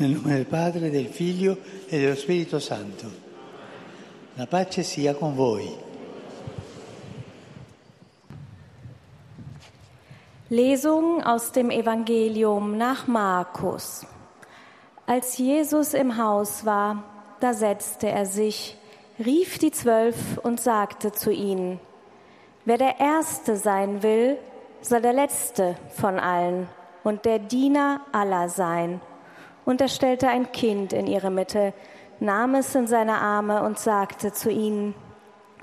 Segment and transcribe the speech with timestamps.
[0.00, 3.10] Nel nome del Padre, del Figlio e dello Spirito Santo.
[4.34, 5.76] La pace sia con voi.
[10.50, 14.06] Lesung aus dem Evangelium nach Markus.
[15.04, 17.02] Als Jesus im Haus war,
[17.40, 18.76] da setzte er sich,
[19.18, 21.80] rief die Zwölf und sagte zu ihnen,
[22.64, 24.38] Wer der Erste sein will,
[24.80, 26.68] soll der Letzte von allen
[27.02, 29.00] und der Diener aller sein.
[29.68, 31.74] Und er stellte ein Kind in ihre Mitte,
[32.20, 34.94] nahm es in seine Arme und sagte zu ihnen,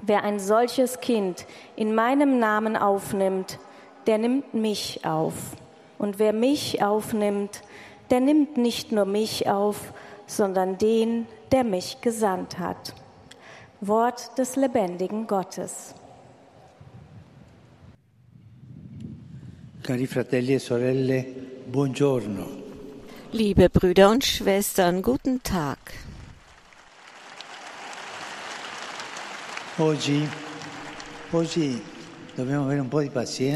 [0.03, 3.57] Wer ein solches Kind in meinem Namen aufnimmt,
[4.05, 5.33] der nimmt mich auf.
[5.97, 7.63] Und wer mich aufnimmt,
[8.11, 9.91] der nimmt nicht nur mich auf,
[10.27, 12.93] sondern den, der mich gesandt hat.
[13.81, 15.95] Wort des lebendigen Gottes.
[19.81, 21.25] Cari fratelli e sorelle,
[21.71, 22.64] buongiorno.
[23.35, 25.77] Liebe Brüder und Schwestern, guten Tag.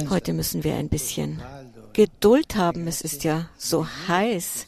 [0.09, 1.41] Heute müssen wir ein bisschen
[1.93, 2.87] Geduld haben.
[2.89, 4.67] Es ist ja so heiß.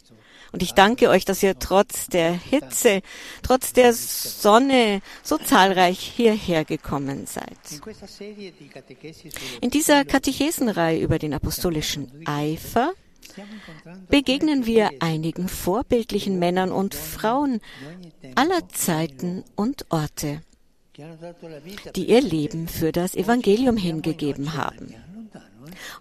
[0.54, 3.02] Und ich danke euch, dass ihr trotz der Hitze,
[3.44, 7.58] trotz der Sonne so zahlreich hierher gekommen seid.
[9.60, 12.94] In dieser Katechesenreihe über den apostolischen Eifer
[14.10, 17.60] begegnen wir einigen vorbildlichen Männern und Frauen
[18.36, 20.42] aller Zeiten und Orte,
[21.96, 24.96] die ihr Leben für das Evangelium hingegeben haben.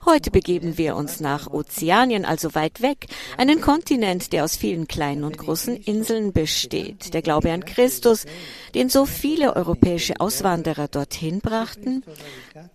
[0.05, 3.07] Heute begeben wir uns nach Ozeanien, also weit weg,
[3.37, 7.15] einen Kontinent, der aus vielen kleinen und großen Inseln besteht.
[7.15, 8.27] Der Glaube an Christus,
[8.75, 12.03] den so viele europäische Auswanderer dorthin brachten,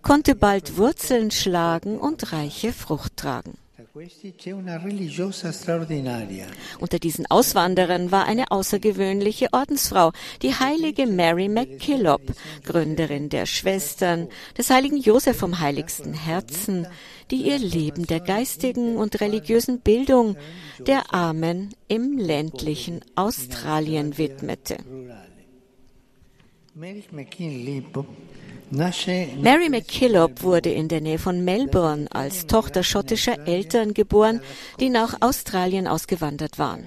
[0.02, 3.58] konnte bald Wurzeln schlagen und reiche Frucht tragen.
[6.80, 12.20] Unter diesen Auswanderern war eine außergewöhnliche Ordensfrau, die heilige Mary MacKillop,
[12.64, 14.28] Gründerin der Schwestern
[14.58, 16.86] des heiligen Josef vom heiligsten Herzen,
[17.30, 20.36] die ihr Leben der geistigen und religiösen Bildung
[20.80, 24.76] der Armen im ländlichen Australien widmete.
[26.74, 27.02] Mary
[29.68, 34.40] MacKillop wurde in der Nähe von Melbourne als Tochter schottischer Eltern geboren,
[34.80, 36.84] die nach Australien ausgewandert waren.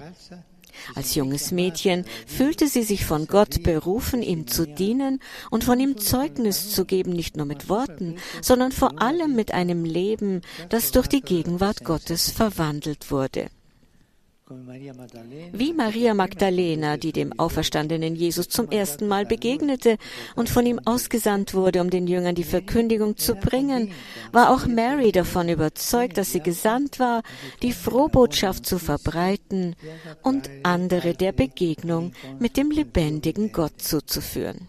[0.96, 5.20] Als junges Mädchen fühlte sie sich von Gott berufen, ihm zu dienen
[5.52, 9.86] und von ihm Zeugnis zu geben, nicht nur mit Worten, sondern vor allem mit einem
[9.86, 13.50] Leben, das durch die Gegenwart Gottes verwandelt wurde.
[14.50, 19.98] Wie Maria Magdalena, die dem auferstandenen Jesus zum ersten Mal begegnete
[20.36, 23.92] und von ihm ausgesandt wurde, um den Jüngern die Verkündigung zu bringen,
[24.32, 27.22] war auch Mary davon überzeugt, dass sie gesandt war,
[27.62, 29.76] die Frohbotschaft zu verbreiten
[30.24, 34.68] und andere der Begegnung mit dem lebendigen Gott zuzuführen.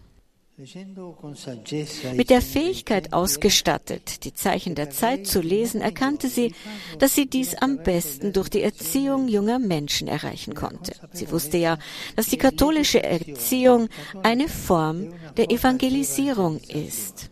[2.15, 6.55] Mit der Fähigkeit ausgestattet, die Zeichen der Zeit zu lesen, erkannte sie,
[6.99, 10.93] dass sie dies am besten durch die Erziehung junger Menschen erreichen konnte.
[11.13, 11.79] Sie wusste ja,
[12.17, 13.89] dass die katholische Erziehung
[14.23, 17.31] eine Form der Evangelisierung ist.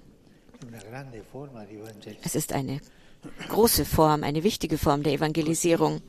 [2.23, 2.81] Es ist eine
[3.49, 6.01] große Form, eine wichtige Form der Evangelisierung.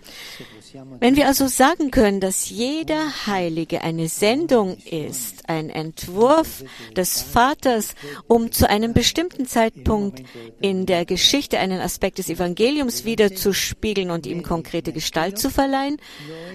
[0.99, 6.63] Wenn wir also sagen können, dass jeder Heilige eine Sendung ist, ein Entwurf
[6.95, 7.95] des Vaters,
[8.27, 10.21] um zu einem bestimmten Zeitpunkt
[10.61, 15.97] in der Geschichte einen Aspekt des Evangeliums wiederzuspiegeln und ihm konkrete Gestalt zu verleihen,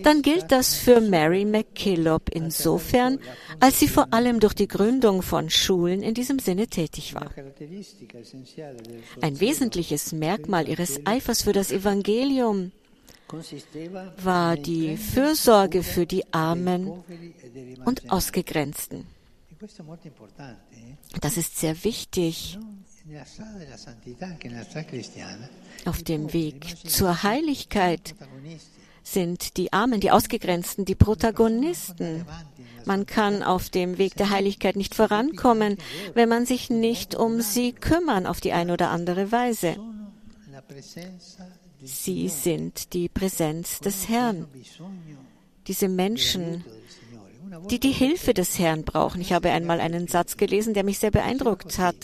[0.05, 3.19] dann gilt das für Mary MacKillop insofern,
[3.59, 7.31] als sie vor allem durch die Gründung von Schulen in diesem Sinne tätig war.
[9.21, 12.73] Ein wesentliches Merkmal ihres Eifers für das Evangelium
[14.23, 17.03] war die Fürsorge für die Armen
[17.85, 19.07] und Ausgegrenzten.
[21.21, 22.59] Das ist sehr wichtig.
[25.85, 28.15] Auf dem Weg zur Heiligkeit
[29.03, 32.25] sind die Armen, die Ausgegrenzten, die Protagonisten.
[32.87, 35.77] Man kann auf dem Weg der Heiligkeit nicht vorankommen,
[36.15, 39.77] wenn man sich nicht um sie kümmern auf die eine oder andere Weise.
[41.83, 44.47] Sie sind die Präsenz des Herrn.
[45.67, 46.65] Diese Menschen,
[47.71, 49.21] die die Hilfe des Herrn brauchen.
[49.21, 51.97] Ich habe einmal einen Satz gelesen, der mich sehr beeindruckt hat.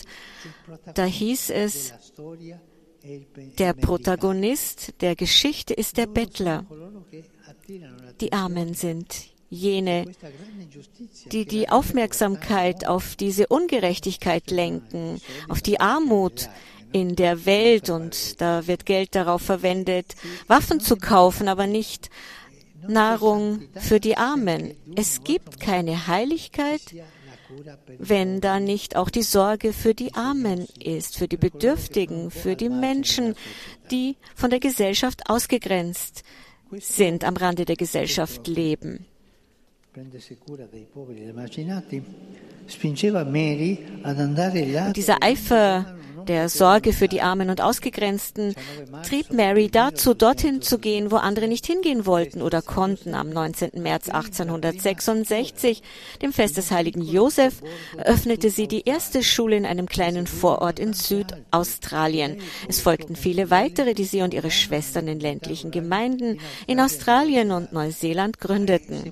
[0.93, 1.93] Da hieß es,
[3.57, 6.65] der Protagonist der Geschichte ist der Bettler.
[8.19, 10.05] Die Armen sind jene,
[11.31, 15.19] die die Aufmerksamkeit auf diese Ungerechtigkeit lenken,
[15.49, 16.49] auf die Armut,
[16.91, 20.15] in der Welt und da wird Geld darauf verwendet,
[20.47, 22.09] Waffen zu kaufen, aber nicht
[22.87, 24.75] Nahrung für die Armen.
[24.95, 26.81] Es gibt keine Heiligkeit,
[27.99, 32.69] wenn da nicht auch die Sorge für die Armen ist, für die Bedürftigen, für die
[32.69, 33.35] Menschen,
[33.91, 36.23] die von der Gesellschaft ausgegrenzt
[36.79, 39.05] sind, am Rande der Gesellschaft leben.
[39.93, 40.13] Und
[44.95, 45.95] dieser Eifer
[46.27, 48.55] der Sorge für die Armen und Ausgegrenzten
[49.07, 53.15] trieb Mary dazu, dorthin zu gehen, wo andere nicht hingehen wollten oder konnten.
[53.15, 53.81] Am 19.
[53.81, 55.81] März 1866,
[56.21, 57.61] dem Fest des heiligen Josef,
[57.97, 62.37] öffnete sie die erste Schule in einem kleinen Vorort in Südaustralien.
[62.67, 67.73] Es folgten viele weitere, die sie und ihre Schwestern in ländlichen Gemeinden in Australien und
[67.73, 69.11] Neuseeland gründeten.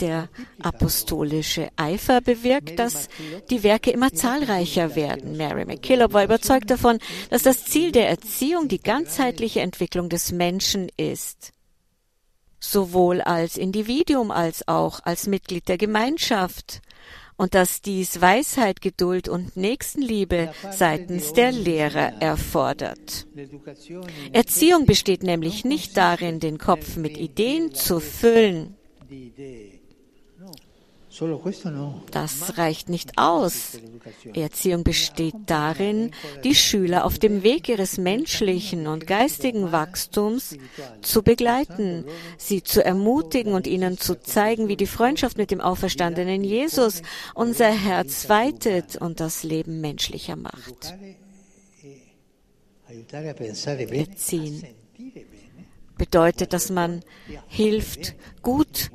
[0.00, 0.28] Der
[0.60, 3.08] apostolische Eifer bewirkt, dass
[3.50, 5.36] die Werke immer zahlreicher zahlreicher werden.
[5.36, 6.98] Mary McKillop war überzeugt davon,
[7.30, 11.52] dass das Ziel der Erziehung die ganzheitliche Entwicklung des Menschen ist.
[12.60, 16.80] Sowohl als Individuum als auch als Mitglied der Gemeinschaft.
[17.36, 23.28] Und dass dies Weisheit, Geduld und Nächstenliebe seitens der Lehrer erfordert.
[24.32, 28.74] Erziehung besteht nämlich nicht darin, den Kopf mit Ideen zu füllen.
[32.10, 33.78] Das reicht nicht aus.
[34.34, 36.12] Erziehung besteht darin,
[36.44, 40.56] die Schüler auf dem Weg ihres menschlichen und geistigen Wachstums
[41.02, 42.04] zu begleiten,
[42.36, 47.02] sie zu ermutigen und ihnen zu zeigen, wie die Freundschaft mit dem auferstandenen Jesus
[47.34, 50.94] unser Herz weitet und das Leben menschlicher macht.
[53.90, 54.64] Erziehen
[55.98, 57.02] bedeutet, dass man
[57.48, 58.90] hilft, gut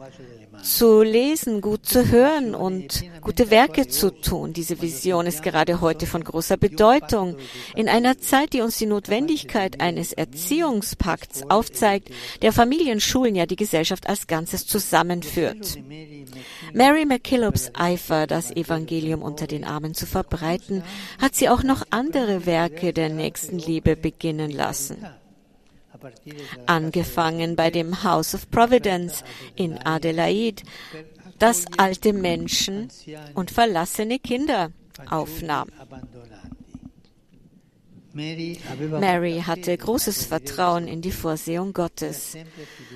[0.63, 4.53] zu lesen, gut zu hören und gute Werke zu tun.
[4.53, 7.35] Diese Vision ist gerade heute von großer Bedeutung.
[7.75, 12.09] In einer Zeit, die uns die Notwendigkeit eines Erziehungspakts aufzeigt,
[12.41, 15.77] der Familienschulen ja die Gesellschaft als Ganzes zusammenführt.
[16.73, 20.83] Mary McKillops Eifer, das Evangelium unter den Armen zu verbreiten,
[21.19, 25.05] hat sie auch noch andere Werke der Nächstenliebe beginnen lassen
[26.65, 29.23] angefangen bei dem House of Providence
[29.55, 30.63] in Adelaide,
[31.39, 32.89] das alte Menschen
[33.33, 34.71] und verlassene Kinder
[35.09, 35.69] aufnahm.
[38.13, 42.37] Mary hatte großes Vertrauen in die Vorsehung Gottes.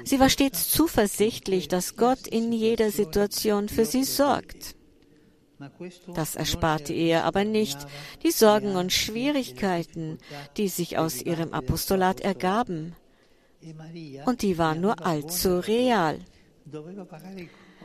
[0.04, 4.77] Sie war stets zuversichtlich, dass Gott in jeder Situation für sie sorgt.
[6.13, 7.80] Das ersparte ihr aber nicht
[8.24, 10.19] die Sorgen und Schwierigkeiten,
[10.57, 12.95] die sich aus ihrem Apostolat ergaben.
[14.25, 16.19] Und die waren nur allzu real.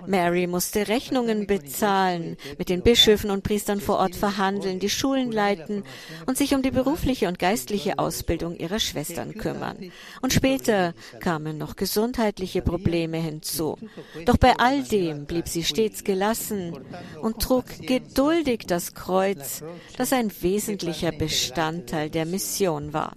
[0.06, 5.84] Mary musste Rechnungen bezahlen, mit den Bischöfen und Priestern vor Ort verhandeln, die Schulen leiten
[6.26, 9.92] und sich um die berufliche und geistliche Ausbildung ihrer Schwestern kümmern.
[10.20, 13.78] Und später kamen noch gesundheitliche Probleme hinzu.
[14.24, 16.78] Doch bei all dem blieb sie stets gelassen
[17.20, 19.62] und trug geduldig das Kreuz,
[19.96, 23.12] das ein wesentlicher Bestandteil der Mission war.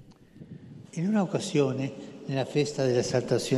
[0.92, 1.92] In una occasione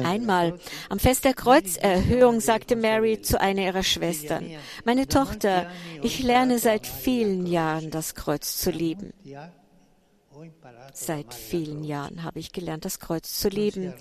[0.04, 0.60] Einmal
[0.90, 4.46] am Fest der Kreuzerhöhung sagte Mary zu einer ihrer Schwestern,
[4.86, 5.70] meine Tochter,
[6.02, 9.14] ich lerne seit vielen Jahren das Kreuz zu lieben.
[10.94, 13.94] Seit vielen Jahren habe ich gelernt, das Kreuz zu lieben.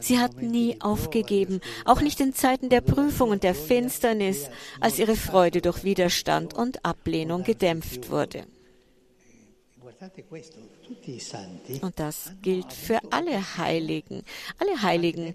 [0.00, 4.48] Sie hat nie aufgegeben, auch nicht in Zeiten der Prüfung und der Finsternis,
[4.80, 8.46] als ihre Freude durch Widerstand und Ablehnung gedämpft wurde.
[11.82, 14.22] Und das gilt für alle Heiligen.
[14.58, 15.34] Alle Heiligen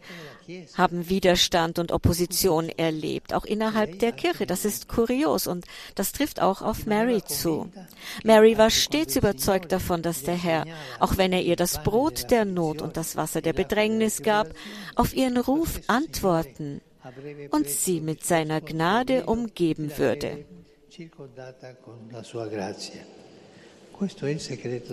[0.76, 4.46] haben Widerstand und Opposition erlebt, auch innerhalb der Kirche.
[4.46, 7.72] Das ist kurios und das trifft auch auf Mary zu.
[8.24, 10.66] Mary war stets überzeugt davon, dass der Herr,
[11.00, 14.50] auch wenn er ihr das Brot der Not und das Wasser der Bedrängnis gab,
[14.96, 16.82] auf ihren Ruf antworten
[17.52, 20.46] und sie mit seiner Gnade umgeben würde.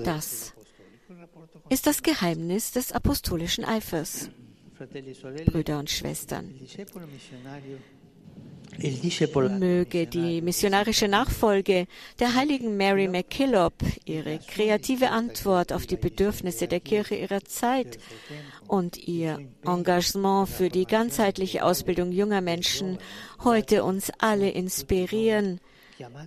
[0.04, 0.52] Das
[1.68, 4.30] ist das Geheimnis des apostolischen Eifers.
[5.46, 6.52] Brüder und Schwestern,
[9.58, 11.86] möge die missionarische Nachfolge
[12.18, 17.98] der heiligen Mary MacKillop ihre kreative Antwort auf die Bedürfnisse der Kirche ihrer Zeit
[18.66, 22.98] und ihr Engagement für die ganzheitliche Ausbildung junger Menschen
[23.42, 25.60] heute uns alle inspirieren,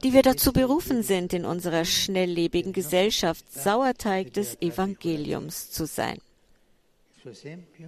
[0.04, 6.20] die wir dazu berufen sind, in unserer schnelllebigen Gesellschaft Sauerteig des Evangeliums zu sein.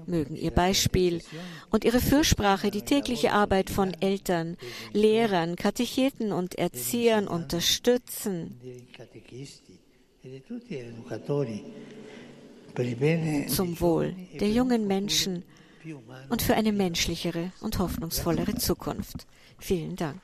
[0.05, 1.21] Mögen Ihr Beispiel
[1.69, 4.57] und Ihre Fürsprache die tägliche Arbeit von Eltern,
[4.91, 8.59] Lehrern, Katecheten und Erziehern unterstützen,
[13.47, 15.43] zum Wohl der jungen Menschen
[16.29, 19.25] und für eine menschlichere und hoffnungsvollere Zukunft.
[19.57, 20.21] Vielen Dank.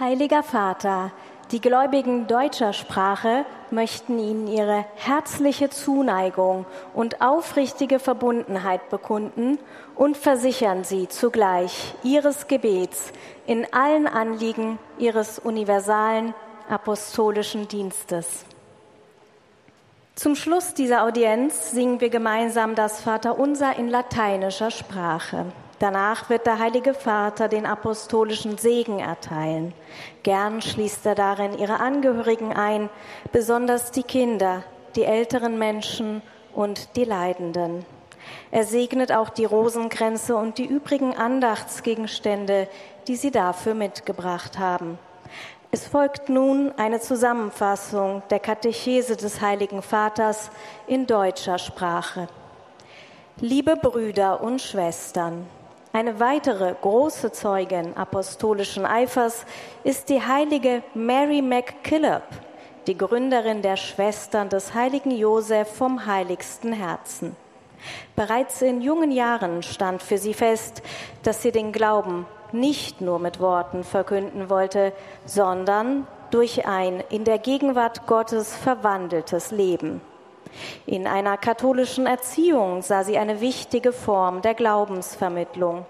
[0.00, 1.12] Heiliger Vater,
[1.52, 6.64] die Gläubigen deutscher Sprache möchten Ihnen ihre herzliche Zuneigung
[6.94, 9.58] und aufrichtige Verbundenheit bekunden
[9.96, 13.12] und versichern Sie zugleich Ihres Gebets
[13.46, 16.32] in allen Anliegen Ihres universalen
[16.70, 18.46] apostolischen Dienstes.
[20.14, 25.44] Zum Schluss dieser Audienz singen wir gemeinsam das Vaterunser in lateinischer Sprache.
[25.80, 29.72] Danach wird der Heilige Vater den apostolischen Segen erteilen.
[30.22, 32.90] Gern schließt er darin ihre Angehörigen ein,
[33.32, 34.62] besonders die Kinder,
[34.94, 36.20] die älteren Menschen
[36.54, 37.86] und die Leidenden.
[38.50, 42.68] Er segnet auch die Rosenkränze und die übrigen Andachtsgegenstände,
[43.08, 44.98] die sie dafür mitgebracht haben.
[45.70, 50.50] Es folgt nun eine Zusammenfassung der Katechese des Heiligen Vaters
[50.86, 52.28] in deutscher Sprache.
[53.38, 55.46] Liebe Brüder und Schwestern,
[55.92, 59.44] eine weitere große Zeugin apostolischen Eifers
[59.82, 62.22] ist die heilige Mary MacKillop,
[62.86, 67.34] die Gründerin der Schwestern des heiligen Josef vom heiligsten Herzen.
[68.14, 70.82] Bereits in jungen Jahren stand für sie fest,
[71.22, 74.92] dass sie den Glauben nicht nur mit Worten verkünden wollte,
[75.24, 80.00] sondern durch ein in der Gegenwart Gottes verwandeltes Leben.
[80.86, 85.86] In einer katholischen Erziehung sah sie eine wichtige Form der Glaubensvermittlung.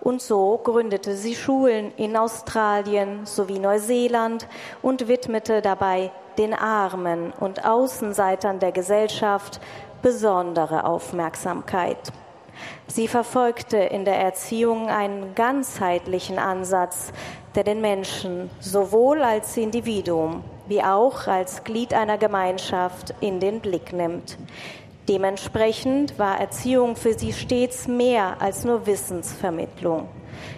[0.00, 4.46] Und so gründete sie Schulen in Australien sowie Neuseeland
[4.82, 9.60] und widmete dabei den Armen und Außenseitern der Gesellschaft
[10.02, 12.12] besondere Aufmerksamkeit.
[12.86, 17.12] Sie verfolgte in der Erziehung einen ganzheitlichen Ansatz,
[17.54, 23.92] der den Menschen sowohl als Individuum wie auch als Glied einer Gemeinschaft in den Blick
[23.92, 24.38] nimmt.
[25.08, 30.08] Dementsprechend war Erziehung für sie stets mehr als nur Wissensvermittlung.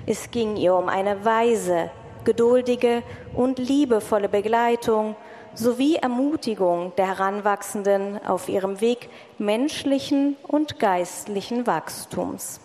[0.06, 1.90] Es ging ihr um eine weise,
[2.24, 3.02] geduldige
[3.34, 5.16] und liebevolle Begleitung
[5.54, 9.08] sowie Ermutigung der Heranwachsenden auf ihrem Weg
[9.38, 12.60] menschlichen und geistlichen Wachstums.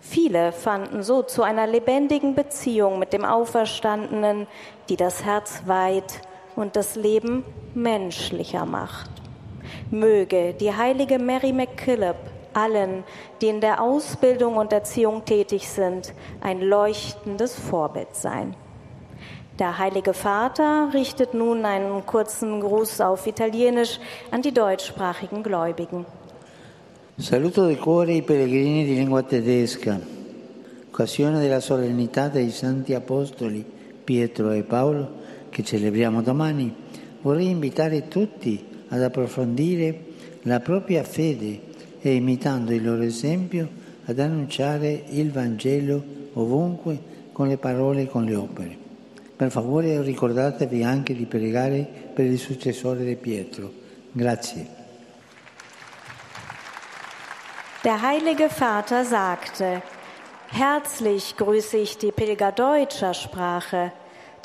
[0.00, 4.46] Viele fanden so zu einer lebendigen Beziehung mit dem Auferstandenen,
[4.88, 6.20] die das Herz weit
[6.56, 7.44] und das Leben
[7.74, 9.10] menschlicher macht.
[9.90, 12.16] Möge die heilige Mary MacKillop
[12.54, 13.04] allen,
[13.40, 18.56] die in der Ausbildung und Erziehung tätig sind, ein leuchtendes Vorbild sein.
[19.58, 26.04] Der Heilige Vater richtet nun einen kurzen Gruß auf Italienisch an die deutschsprachigen Gläubigen.
[27.18, 29.98] Saluto di cuore i pellegrini di lingua tedesca.
[30.90, 33.64] Occasione della solennità dei santi apostoli
[34.04, 36.74] Pietro e Paolo che celebriamo domani,
[37.22, 40.04] vorrei invitare tutti ad approfondire
[40.42, 41.60] la propria fede
[42.00, 43.68] e imitando il loro esempio
[44.04, 46.02] ad annunciare il Vangelo
[46.34, 48.76] ovunque con le parole e con le opere.
[49.36, 53.70] Per favore ricordatevi anche di pregare per il successore di Pietro.
[54.12, 54.66] Grazie.
[57.82, 59.82] Der Heilige Vater sagte,
[60.48, 63.92] Herzlich grüße ich die Pilger deutscher Sprache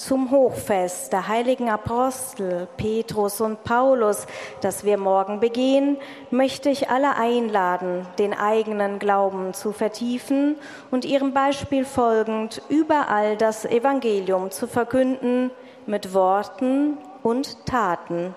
[0.02, 4.26] zum Hochfest der heiligen Apostel Petrus und Paulus,
[4.62, 5.98] das wir morgen begehen,
[6.32, 10.56] möchte ich alle einladen, den eigenen Glauben zu vertiefen
[10.90, 15.52] und ihrem Beispiel folgend überall das Evangelium zu verkünden
[15.86, 18.34] mit Worten und Taten.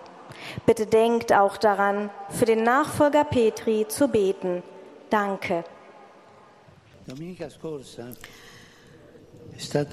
[0.66, 4.62] Bitte denkt auch daran, für den Nachfolger Petri zu beten.
[5.09, 5.64] Danke.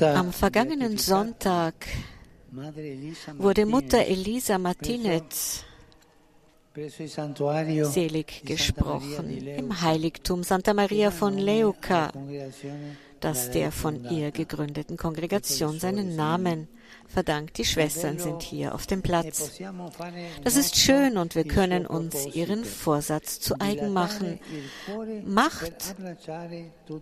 [0.02, 1.74] Am vergangenen Sonntag
[3.38, 5.64] wurde Mutter Elisa Martinez
[7.84, 12.12] selig gesprochen im Heiligtum Santa Maria von Leuca,
[13.22, 16.68] das der von ihr gegründeten Kongregation seinen Namen
[17.08, 17.58] verdankt.
[17.58, 19.60] Die Schwestern sind hier auf dem Platz.
[20.44, 24.40] Das ist schön und wir können uns ihren Vorsatz zu eigen machen.
[25.26, 25.96] Macht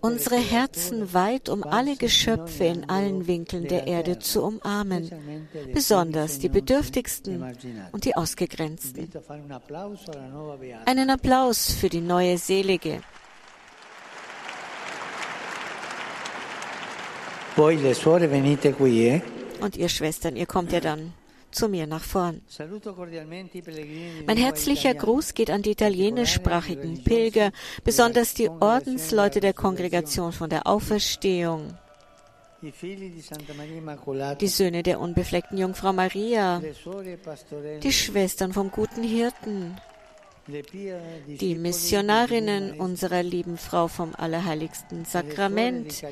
[0.02, 5.12] unsere Herzen weit, um alle Geschöpfe in allen Winkeln der Erde zu umarmen,
[5.74, 7.44] besonders die Bedürftigsten
[7.92, 9.10] und die Ausgegrenzten.
[10.86, 13.02] Einen Applaus für die neue Selige.
[19.62, 21.14] Und ihr Schwestern, ihr kommt ja dann
[21.52, 22.42] zu mir nach vorn.
[24.26, 27.52] Mein herzlicher Gruß geht an die italienischsprachigen Pilger,
[27.84, 31.78] besonders die Ordensleute der Kongregation von der Auferstehung,
[32.62, 36.62] die Söhne der unbefleckten Jungfrau Maria,
[37.84, 39.76] die Schwestern vom guten Hirten,
[40.48, 46.04] die Missionarinnen unserer lieben Frau vom Allerheiligsten Sakrament,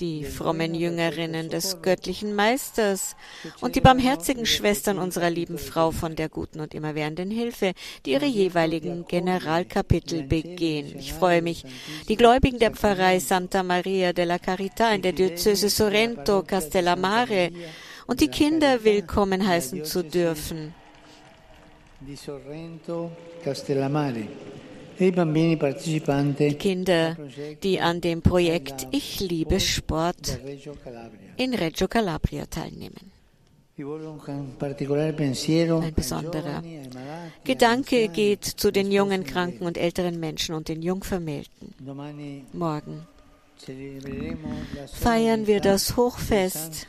[0.00, 3.16] die frommen Jüngerinnen des göttlichen Meisters
[3.60, 7.72] und die barmherzigen Schwestern unserer lieben Frau von der guten und immerwährenden Hilfe,
[8.04, 10.98] die ihre jeweiligen Generalkapitel begehen.
[10.98, 11.64] Ich freue mich,
[12.08, 17.50] die Gläubigen der Pfarrei Santa Maria della Carità in der Diözese Sorrento Castellamare
[18.06, 20.74] und die Kinder willkommen heißen zu dürfen.
[22.00, 22.16] Die
[26.54, 27.16] Kinder,
[27.62, 30.40] die an dem Projekt Ich liebe Sport
[31.36, 33.12] in Reggio Calabria teilnehmen.
[33.78, 34.54] Ein
[35.94, 36.62] besonderer
[37.44, 41.74] Gedanke geht zu den jungen, kranken und älteren Menschen und den Jungvermählten.
[42.52, 43.06] Morgen
[44.92, 46.86] feiern wir das Hochfest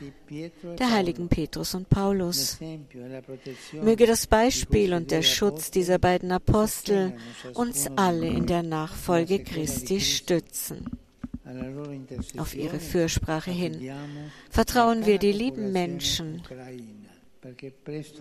[0.78, 2.58] der heiligen Petrus und Paulus.
[3.72, 7.14] Möge das Beispiel und der Schutz dieser beiden Apostel
[7.54, 10.84] uns alle in der Nachfolge Christi stützen.
[12.36, 13.90] Auf ihre Fürsprache hin
[14.50, 16.42] vertrauen wir die lieben Menschen.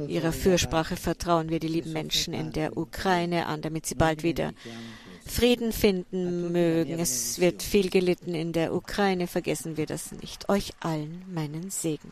[0.08, 4.54] Ihrer Fürsprache vertrauen wir die lieben Menschen in der Ukraine an, damit sie bald wieder
[5.28, 7.00] Frieden finden mögen.
[7.00, 10.50] Es wird viel gelitten in der Ukraine, vergessen wir das nicht.
[10.50, 12.12] Euch allen meinen Segen.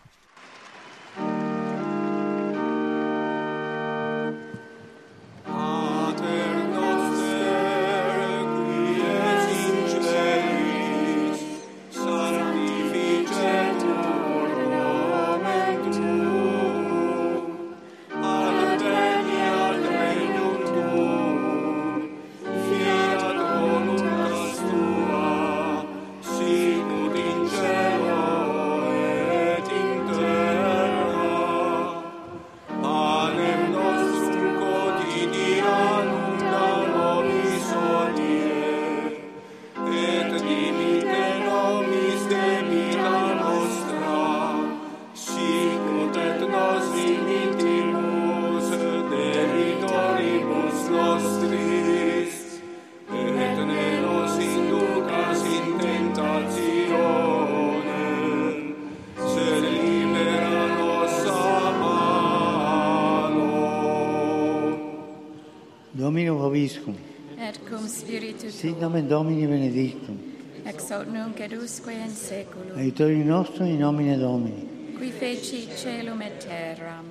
[66.66, 66.96] vobiscum.
[67.38, 68.50] Et cum spiritu tuo.
[68.50, 70.18] Sit nomen Domini benedictum.
[70.66, 72.78] Ex hoc nunc et usque in saeculum.
[72.78, 74.68] Aiutorium nostrum in nomine Domini.
[74.98, 77.06] Qui feci celum et terram.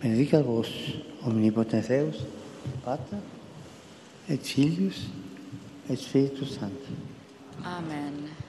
[0.00, 0.68] Benedicat vos,
[1.24, 2.26] omnipotens Deus,
[2.84, 3.18] Pater,
[4.28, 5.06] et Filius,
[5.88, 6.96] et Spiritus Sanctus.
[7.64, 8.45] Amen.